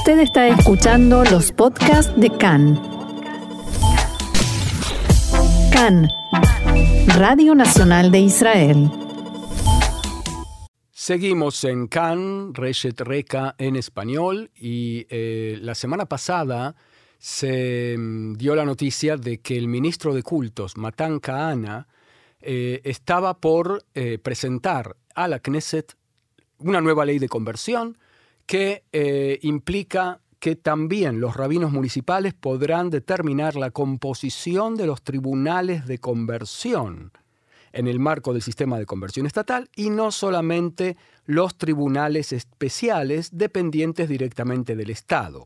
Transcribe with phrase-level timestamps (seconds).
[0.00, 2.80] Usted está escuchando los podcasts de CAN.
[5.70, 6.08] CAN,
[7.18, 8.90] Radio Nacional de Israel.
[10.90, 16.76] Seguimos en CAN, Reshet Reka en español, y eh, la semana pasada
[17.18, 21.88] se mm, dio la noticia de que el ministro de Cultos, Matan Kahana,
[22.40, 25.94] eh, estaba por eh, presentar a la Knesset
[26.56, 27.98] una nueva ley de conversión
[28.50, 35.86] que eh, implica que también los rabinos municipales podrán determinar la composición de los tribunales
[35.86, 37.12] de conversión
[37.72, 40.96] en el marco del sistema de conversión estatal y no solamente
[41.26, 45.44] los tribunales especiales dependientes directamente del Estado.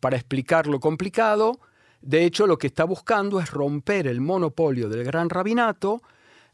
[0.00, 1.60] Para explicar lo complicado,
[2.02, 6.02] de hecho lo que está buscando es romper el monopolio del gran rabinato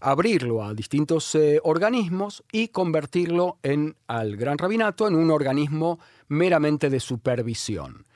[0.01, 6.91] abrirlo a distintos eh, organismos y convertirlo en, al Gran Rabinato en un organismo meramente
[6.91, 8.07] de supervisión.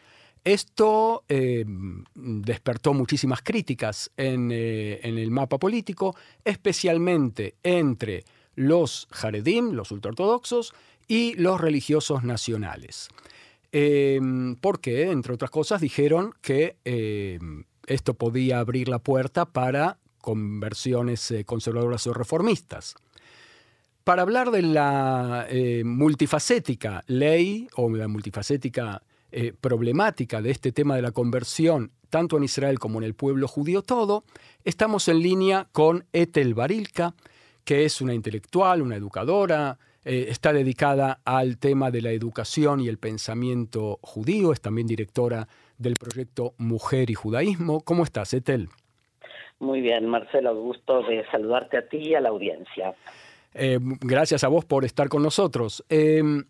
[0.43, 1.65] Esto eh,
[2.15, 10.75] despertó muchísimas críticas eh, en, el mapa político, especialmente entre los Jaredim, los ultraortodoxos,
[11.07, 13.09] y los religiosos nacionales.
[14.61, 16.77] porque, entre otras cosas, dijeron que
[17.87, 22.95] esto podía abrir la puerta para conversiones eh, conservadoras o reformistas.
[24.05, 30.97] Para hablar de la eh, multifacética ley o la multifacética eh, problemática de este tema
[30.97, 34.25] de la conversión, tanto en Israel como en el pueblo judío todo,
[34.65, 37.15] estamos en línea con Etel Barilka,
[37.63, 42.99] que es una intelectual, una educadora, está dedicada al tema de la educación y el
[42.99, 47.81] pensamiento judío, es también directora del proyecto Mujer y Judaísmo.
[47.81, 48.69] ¿Cómo estás, Etel?
[49.61, 52.95] Muy bien, Marcelo, gusto de saludarte a ti y a la audiencia.
[53.55, 55.85] Eh, gracias a vos por estar con nosotros.
[55.89, 56.45] Em,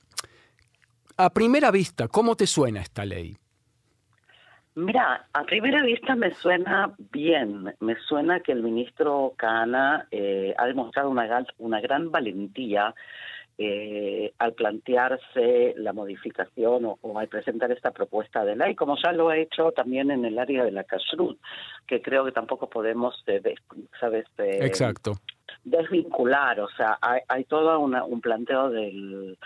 [1.17, 3.37] a primera vista, ¿cómo te suena esta ley?
[4.77, 7.73] Mira, a primera vista me suena bien.
[7.79, 12.93] Me suena que el ministro Cana eh, ha demostrado una, una gran valentía
[13.57, 19.29] eh, al plantearse la modificación o, al presentar esta propuesta de ley, como ya lo
[19.29, 21.39] ha hecho también en el área de la kashrut,
[21.87, 23.41] que creo que tampoco podemos, eh,
[24.01, 24.27] ¿sabes?
[24.39, 25.15] Eh, Exacto.
[25.65, 29.39] Desvincular, o sea, hay, hay todo un planteo del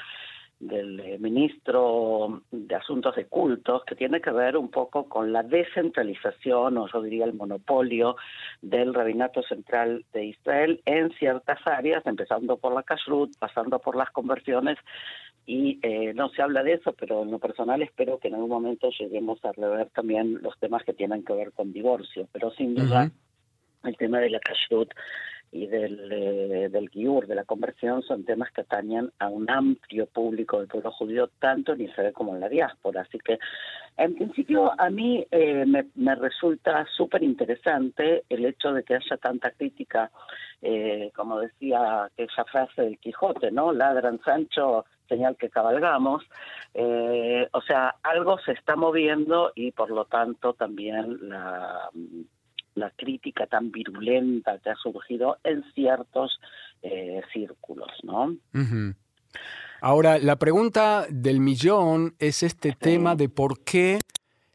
[0.60, 5.42] del eh, ministro de Asuntos de Cultos, que tiene que ver un poco con la
[5.42, 8.16] descentralización, o yo diría el monopolio
[8.60, 14.10] del Rabinato Central de Israel en ciertas áreas, empezando por la kashrut, pasando por las
[14.10, 14.78] conversiones,
[15.46, 18.50] y eh, no se habla de eso, pero en lo personal espero que en algún
[18.50, 22.74] momento lleguemos a rever también los temas que tienen que ver con divorcio, pero sin
[22.74, 23.10] duda
[23.84, 24.92] el tema de la kashrut
[25.50, 30.06] y del, eh, del Giur, de la conversión, son temas que atañen a un amplio
[30.06, 33.02] público del pueblo judío, tanto en Israel como en la diáspora.
[33.02, 33.38] Así que,
[33.96, 39.16] en principio, a mí eh, me, me, resulta súper interesante el hecho de que haya
[39.16, 40.10] tanta crítica,
[40.60, 43.72] eh, como decía aquella frase del Quijote, ¿no?
[43.72, 46.24] Ladran Sancho, señal que cabalgamos.
[46.74, 51.90] Eh, o sea, algo se está moviendo y, por lo tanto, también la
[52.78, 56.40] la crítica tan virulenta que ha surgido en ciertos
[56.82, 58.36] eh, círculos, ¿no?
[59.80, 64.00] Ahora, la pregunta del millón es este tema de por qué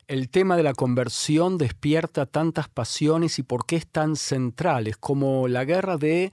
[0.08, 4.88] el tema de la conversión despierta tantas pasiones y por qué es tan central.
[4.88, 6.32] Es como la guerra de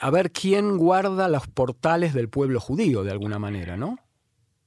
[0.00, 3.98] a ver quién guarda los portales del pueblo judío, de alguna manera, ¿no?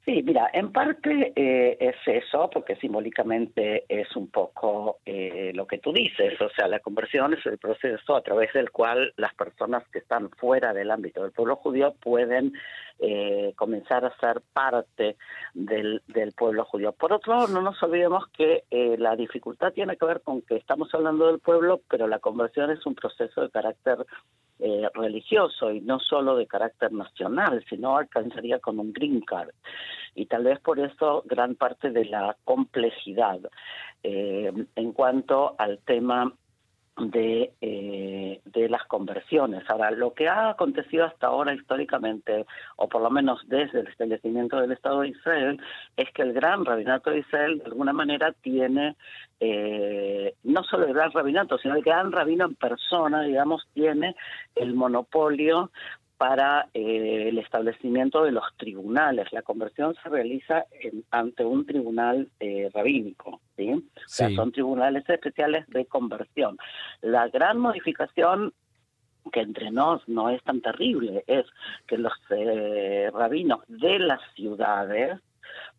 [0.08, 5.80] Sí, mira, en parte eh, es eso, porque simbólicamente es un poco eh, lo que
[5.80, 9.84] tú dices, o sea, la conversión es el proceso a través del cual las personas
[9.90, 12.54] que están fuera del ámbito del pueblo judío pueden
[13.00, 15.18] eh, comenzar a ser parte
[15.54, 16.94] del, del pueblo judío.
[16.94, 18.64] Por otro lado, no nos olvidemos que
[18.98, 22.86] la dificultad tiene que ver con que estamos hablando del pueblo, pero la conversión es
[22.86, 23.98] un proceso de carácter
[24.60, 29.50] eh, religioso y no solo de carácter nacional, sino alcanzaría con un green card.
[30.16, 33.40] Y tal vez por eso gran parte de la complejidad
[34.04, 36.34] eh, en cuanto al tema
[36.98, 39.70] de, eh, de las conversiones.
[39.70, 42.46] Ahora, lo que ha acontecido hasta ahora históricamente,
[42.76, 45.62] o por lo menos desde el establecimiento del Estado de Israel,
[45.96, 48.96] es que el gran rabinato de Israel de alguna manera tiene
[49.40, 54.16] eh, no solo el gran rabinato, sino el gran rabino en persona, digamos, tiene
[54.56, 55.72] el monopolio
[56.18, 59.32] para eh, el establecimiento de los tribunales.
[59.32, 60.66] La conversión se realiza
[61.12, 63.72] ante un tribunal eh, rabínico, ¿sí?
[63.72, 66.58] O sea, son tribunales especiales de conversión.
[67.02, 68.54] La gran modificación
[69.32, 71.46] que entre nos no es tan terrible es
[71.86, 75.20] que los eh, rabinos de las ciudades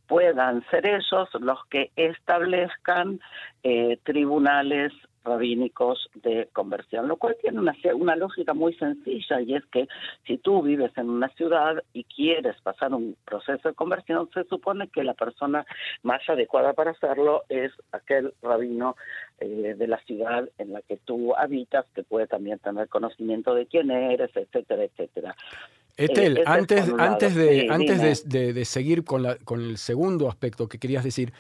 [0.07, 3.21] puedan ser ellos los que establezcan
[3.63, 4.93] eh, tribunales
[5.29, 9.87] rabínicos de conversión, lo cual tiene una, una lógica muy sencilla y es que
[10.27, 14.89] si tú vives en una ciudad y quieres pasar un proceso de conversión, se supone
[14.89, 15.65] que la persona
[16.03, 18.97] más adecuada para hacerlo es aquel rabino
[19.41, 23.67] eh, de la ciudad en la que tú habitas, que puede también tener conocimiento de
[23.67, 25.37] quién eres, etcétera, etcétera.
[25.97, 30.69] Estel, eh, antes, antes, de, antes de, de, seguir con, la, con el segundo aspecto
[30.69, 31.33] que querías decir,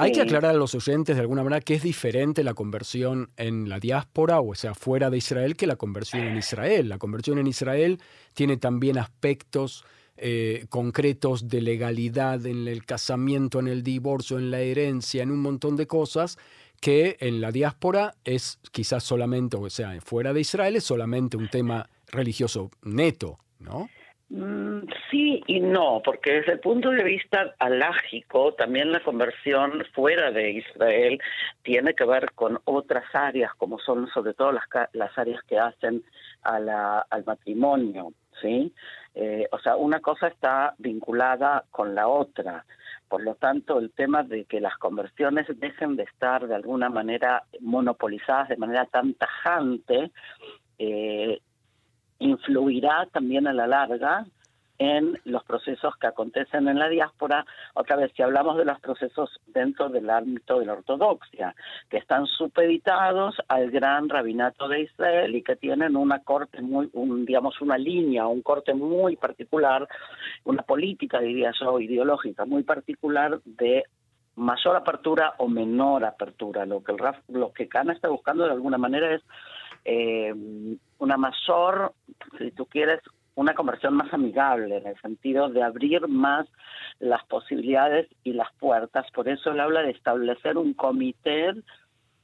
[0.00, 3.68] hay que aclarar a los oyentes de alguna manera que es diferente la conversión en
[3.68, 6.88] la diáspora, o sea, fuera de Israel, que la conversión en Israel.
[6.88, 8.00] La conversión en Israel
[8.34, 9.84] tiene también aspectos
[10.16, 15.40] eh, concretos de legalidad en el casamiento, en el divorcio, en la herencia, en un
[15.40, 16.38] montón de cosas
[16.80, 21.48] que en la diáspora es quizás solamente, o sea, fuera de Israel es solamente un
[21.48, 23.88] tema religioso neto, ¿no?
[25.10, 30.50] Sí y no, porque desde el punto de vista alágico, también la conversión fuera de
[30.52, 31.20] Israel
[31.62, 36.04] tiene que ver con otras áreas, como son sobre todo las, las áreas que hacen
[36.42, 38.72] a la, al matrimonio, ¿sí?
[39.14, 42.64] Eh, o sea, una cosa está vinculada con la otra.
[43.08, 47.42] Por lo tanto, el tema de que las conversiones dejen de estar de alguna manera
[47.60, 50.12] monopolizadas de manera tan tajante,
[50.78, 51.40] eh,
[52.20, 54.26] influirá también a la larga
[54.80, 57.44] en los procesos que acontecen en la diáspora,
[57.74, 61.54] otra vez si hablamos de los procesos dentro del ámbito de la ortodoxia,
[61.90, 67.26] que están supeditados al gran rabinato de Israel y que tienen una corte muy, un,
[67.26, 69.86] digamos, una línea, un corte muy particular,
[70.44, 73.84] una política, diría yo, ideológica muy particular de
[74.36, 76.64] mayor apertura o menor apertura.
[76.64, 76.98] Lo que el
[77.28, 79.22] lo que Cana está buscando de alguna manera es
[79.84, 80.34] eh,
[80.98, 81.92] una mayor,
[82.38, 83.00] si tú quieres,
[83.34, 86.46] una conversión más amigable, en el sentido de abrir más
[86.98, 89.06] las posibilidades y las puertas.
[89.12, 91.52] Por eso él habla de establecer un comité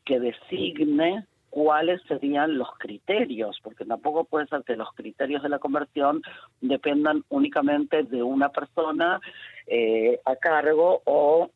[0.04, 5.58] que designe cuáles serían los criterios, porque tampoco puede ser que los criterios de la
[5.58, 6.20] conversión
[6.60, 9.20] dependan únicamente de una persona
[9.66, 11.50] eh, a cargo o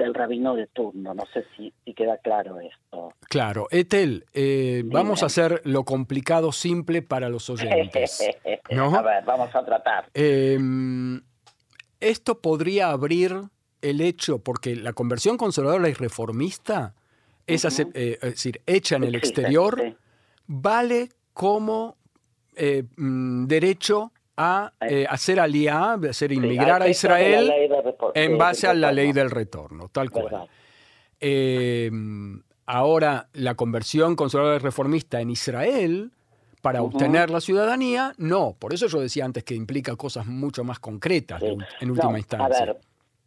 [0.00, 1.14] del rabino de turno.
[1.14, 3.12] No sé si, queda claro esto.
[3.28, 3.66] Claro.
[3.70, 8.20] Etel, eh, vamos a hacer lo complicado simple para los oyentes.
[8.70, 10.06] A ver, vamos a tratar.
[10.14, 11.20] Em,
[12.00, 13.32] esto podría abrir
[13.82, 16.94] el hecho, porque la conversión conservadora y reformista
[17.46, 17.64] es,
[17.94, 19.96] eh, decir, hecha en el exterior,
[20.46, 21.96] vale como
[22.56, 27.50] eh, mm, derecho a eh, hacer aliá, hacer inmigrar a Israel
[28.14, 30.48] en base a la ley del retorno, tal cual.
[31.20, 31.90] Eh,
[32.66, 36.10] ahora, la conversión conservadora y reformista en Israel
[36.62, 38.54] para obtener la ciudadanía, no.
[38.58, 42.76] Por eso yo decía antes que implica cosas mucho más concretas en última instancia.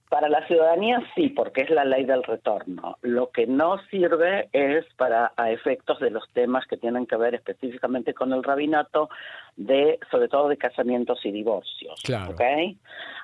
[0.09, 2.97] Para la ciudadanía sí, porque es la ley del retorno.
[3.01, 7.33] Lo que no sirve es para a efectos de los temas que tienen que ver
[7.33, 9.09] específicamente con el rabinato,
[9.55, 11.99] de sobre todo de casamientos y divorcios.
[12.03, 12.35] Claro.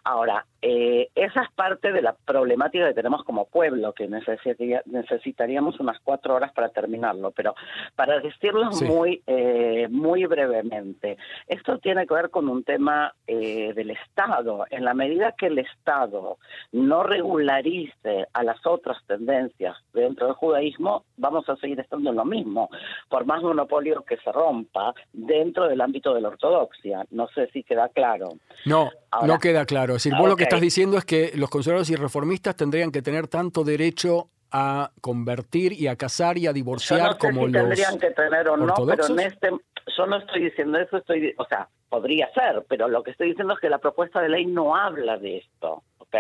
[0.03, 5.99] Ahora, eh, esa es parte de la problemática que tenemos como pueblo, que necesitaríamos unas
[5.99, 7.53] cuatro horas para terminarlo, pero
[7.95, 11.17] para decirlo muy, eh, muy brevemente,
[11.47, 14.65] esto tiene que ver con un tema eh, del Estado.
[14.69, 16.37] En la medida que el Estado
[16.71, 22.25] no regularice a las otras tendencias dentro del judaísmo, vamos a seguir estando en lo
[22.25, 22.69] mismo,
[23.09, 27.05] por más monopolio que se rompa dentro del ámbito de la ortodoxia.
[27.11, 28.29] No sé si queda claro.
[28.65, 28.91] No,
[29.25, 29.95] no queda claro.
[29.95, 33.01] Es decir, vos lo que estás diciendo es que los conservadores y reformistas tendrían que
[33.01, 37.51] tener tanto derecho a convertir y a casar y a divorciar yo no como si
[37.51, 39.49] los tendrían que tener o no, pero en este
[39.97, 43.53] yo no estoy diciendo eso, estoy, o sea, podría ser, pero lo que estoy diciendo
[43.53, 46.15] es que la propuesta de ley no habla de esto, ¿ok?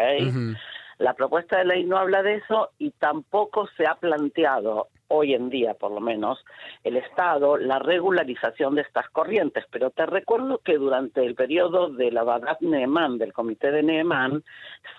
[0.97, 5.49] La propuesta de ley no habla de eso y tampoco se ha planteado hoy en
[5.49, 6.43] día por lo menos,
[6.83, 9.65] el Estado la regularización de estas corrientes.
[9.71, 14.43] Pero te recuerdo que durante el periodo de la Badat Neeman, del Comité de Neeman,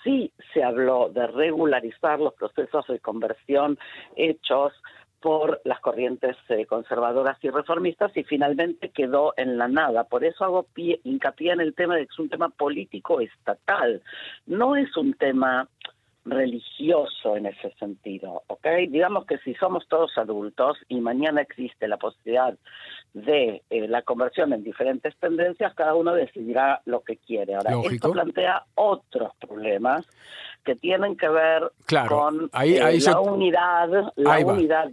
[0.04, 3.78] sí se habló de regularizar los procesos de conversión
[4.16, 4.72] hechos
[5.20, 10.04] por las corrientes eh, conservadoras y reformistas y finalmente quedó en la nada.
[10.04, 14.02] Por eso hago pie, hincapié en el tema de que es un tema político estatal,
[14.46, 15.68] no es un tema
[16.24, 18.66] religioso en ese sentido, ¿ok?
[18.88, 22.54] Digamos que si somos todos adultos y mañana existe la posibilidad
[23.14, 27.54] de eh, la conversión en diferentes tendencias, cada uno decidirá lo que quiere.
[27.54, 30.06] Ahora, esto plantea otros problemas
[30.64, 31.72] que tienen que ver
[32.08, 34.90] con eh, la unidad, la unidad,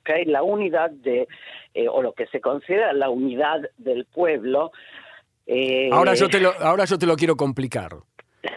[0.00, 1.28] okay, la unidad de,
[1.72, 4.72] eh, o lo que se considera la unidad del pueblo.
[5.92, 7.92] ahora, yo te lo, ahora yo te lo quiero complicar.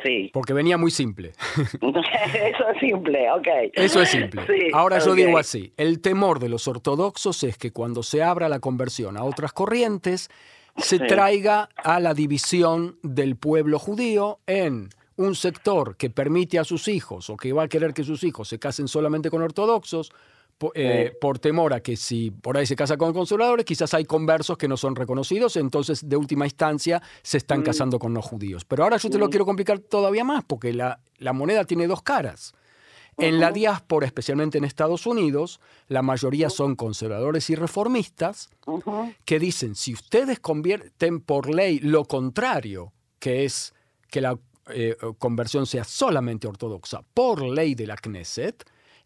[0.03, 0.29] Sí.
[0.33, 1.33] Porque venía muy simple.
[1.55, 3.47] Eso es simple, ok.
[3.73, 4.45] Eso es simple.
[4.47, 8.49] Sí, Ahora yo digo así, el temor de los ortodoxos es que cuando se abra
[8.49, 10.29] la conversión a otras corrientes,
[10.77, 11.07] se Sí.
[11.07, 17.29] traiga a la división del pueblo judío en un sector que permite a sus hijos
[17.31, 20.11] o que va a querer que sus hijos se casen solamente con ortodoxos,
[20.73, 24.57] eh, por temor a que si por ahí se casa con conservadores, quizás hay conversos
[24.57, 27.39] que no son reconocidos, entonces de última instancia se Mm.
[27.39, 28.65] están casando con no judíos.
[28.65, 32.01] Pero ahora yo te lo quiero complicar todavía más, porque la, la moneda tiene dos
[32.01, 32.53] caras.
[33.19, 38.49] En la diáspora, especialmente en Estados Unidos, la mayoría son conservadores y reformistas
[39.25, 43.73] que dicen, si ustedes convierten por ley lo contrario, que es
[44.11, 44.37] que la
[44.69, 48.63] eh, conversión sea solamente ortodoxa por ley de la Knesset,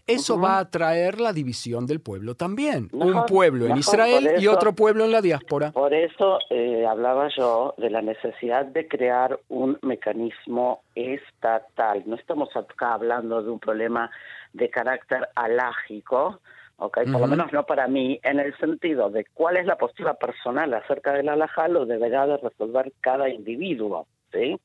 [0.07, 2.89] eso va a traer la división del pueblo también.
[2.91, 5.71] Un Mejor, pueblo en Israel y otro pueblo en la diáspora.
[5.71, 12.03] Por eso eh, hablaba yo de la necesidad de crear un mecanismo estatal.
[12.05, 14.11] No estamos acá hablando de un problema
[14.53, 16.41] de carácter alágico,
[16.77, 16.99] ¿ok?
[17.11, 20.73] Por lo menos no para mí, en el sentido de cuál es la postura personal
[20.73, 24.59] acerca del alajá, lo deberá de resolver cada individuo, ¿sí?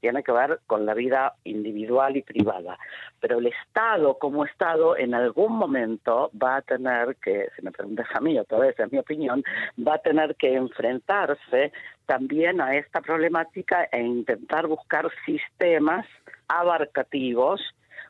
[0.00, 2.78] Tiene que ver con la vida individual y privada.
[3.20, 8.06] Pero el Estado, como Estado, en algún momento va a tener que, si me preguntas
[8.14, 9.42] a mí, otra vez es mi opinión,
[9.76, 11.72] va a tener que enfrentarse
[12.06, 16.06] también a esta problemática e intentar buscar sistemas
[16.48, 17.60] abarcativos,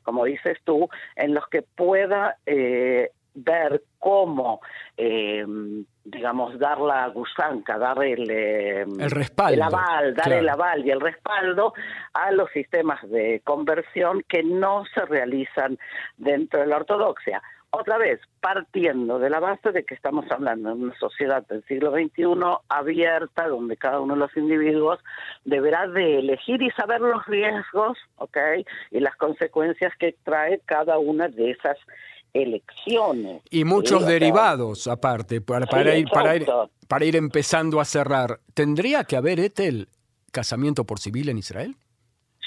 [0.03, 3.11] como dices tú, en los que pueda eh,
[3.45, 4.61] ver cómo,
[4.97, 5.45] eh,
[6.05, 10.41] digamos, dar la gusanca, dar el, eh, El respaldo, el aval, dar claro.
[10.41, 11.75] el aval y el respaldo
[12.15, 15.79] a los sistemas de conversión que no se realizan
[16.17, 17.43] dentro de la ortodoxia.
[17.71, 21.93] Otra vez, partiendo de la base de que estamos hablando de una sociedad del siglo
[21.93, 22.25] XXI
[22.71, 25.01] abierta, donde cada uno de los individuos
[25.45, 28.39] deberá de elegir y saber los riesgos, ¿ok?
[28.91, 31.77] Y las consecuencias que trae cada una de esas
[32.33, 33.43] elecciones.
[33.51, 36.47] Y muchos Sí, derivados aparte, para, para Sí, ir, para, ir,
[36.87, 38.41] para ir empezando a cerrar.
[38.55, 39.89] ¿Tendría que haber, Etel,
[40.33, 41.77] casamiento por civil en Israel?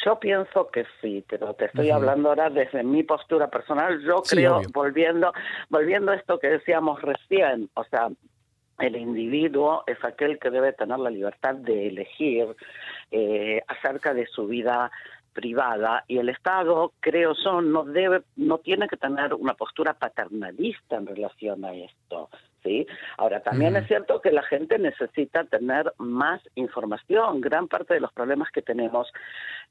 [0.03, 4.01] Yo pienso que sí, pero te estoy hablando ahora desde mi postura personal.
[4.03, 4.69] Yo Sí, creo, obvio.
[4.73, 5.31] volviendo,
[5.69, 8.09] volviendo a esto que decíamos recién, o sea,
[8.79, 12.47] el individuo es aquel que debe tener la libertad de elegir
[13.11, 14.91] eh, acerca de su vida
[15.33, 20.97] privada y el Estado, creo yo, no debe, no tiene que tener una postura paternalista
[20.97, 22.29] en relación a esto.
[22.63, 22.85] ¿sí?
[23.17, 27.41] Ahora, también es cierto que la gente necesita tener más información.
[27.41, 29.11] Gran parte de los problemas que tenemos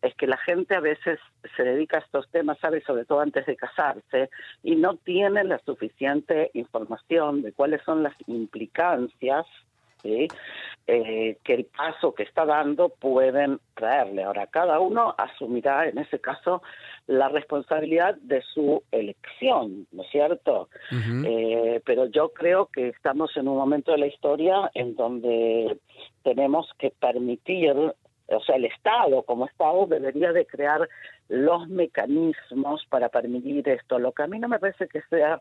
[0.02, 1.18] es que la gente a veces
[1.56, 2.84] se dedica a estos temas, ¿sabes?
[2.84, 4.30] Sobre todo antes de casarse,
[4.62, 9.46] y no tiene la suficiente información de cuáles son las implicancias
[10.02, 10.28] ¿sí?
[10.86, 14.24] Eh, que el paso que está dando pueden traerle.
[14.24, 16.62] Ahora, cada uno asumirá en ese caso
[17.06, 20.68] la responsabilidad de su elección, ¿no es cierto?
[21.24, 25.78] Eh, pero yo creo que estamos en un momento de la historia en donde
[26.24, 30.88] tenemos que permitir, o sea, el Estado como Estado debería de crear
[31.28, 34.00] los mecanismos para permitir esto.
[34.00, 35.40] Lo que a mí no me parece que sea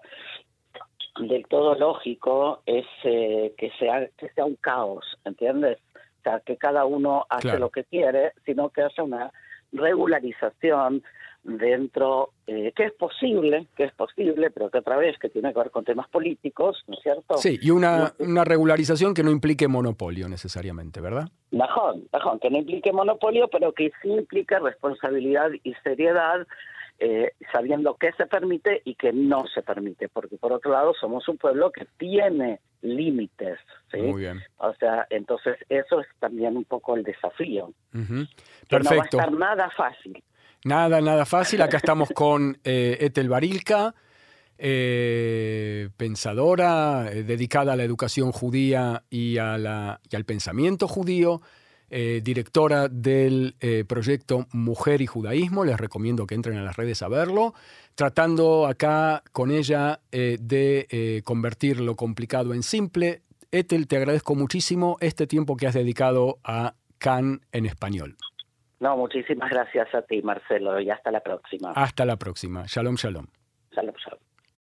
[1.19, 5.77] del todo lógico es eh, que sea que sea un caos, ¿entiendes?
[5.95, 7.59] O sea, que cada uno hace Claro.
[7.59, 9.31] lo que quiere, sino que haya una
[9.71, 11.03] regularización
[11.43, 15.59] dentro, eh, que es posible, que es posible, pero que otra vez que tiene que
[15.59, 17.38] ver con temas políticos, ¿no es cierto?
[17.38, 21.29] Sí, y una, una regularización que no implique monopolio necesariamente, ¿verdad?
[21.51, 26.45] Mejor, mejor, que no implique monopolio, pero que sí implique responsabilidad y seriedad,
[27.00, 31.27] eh, sabiendo qué se permite y qué no se permite, porque por otro lado somos
[31.29, 33.58] un pueblo que tiene límites,
[33.91, 33.98] ¿sí?
[34.01, 34.41] Muy bien.
[34.58, 38.25] O sea, entonces eso es también un poco el desafío, Ujú.
[38.68, 39.18] que no va a Perfecto.
[39.20, 40.24] estar nada fácil.
[40.65, 41.62] Nada, nada fácil.
[41.62, 43.94] Acá estamos con eh, Etel Barilka,
[44.58, 51.41] eh, pensadora eh, dedicada a la educación judía y, a la- y al pensamiento judío,
[51.89, 55.65] eh, directora del eh, proyecto Mujer y Judaísmo.
[55.65, 57.53] Les recomiendo que entren a las redes a verlo.
[57.96, 63.22] Tratando acá con ella eh, de convertir lo complicado en simple.
[63.51, 68.15] Etel, te agradezco muchísimo este tiempo que has dedicado a Can en español.
[68.79, 71.72] No, muchísimas gracias a ti, Marcelo, y hasta la próxima.
[71.72, 72.65] Hasta la próxima.
[72.67, 73.27] Shalom, shalom.
[73.72, 74.28] Shalom, shalom.